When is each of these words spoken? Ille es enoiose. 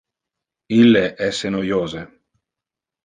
Ille 0.77 1.03
es 1.27 1.43
enoiose. 1.51 2.03